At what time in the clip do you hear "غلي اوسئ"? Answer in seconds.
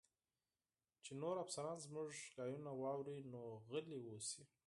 3.67-4.43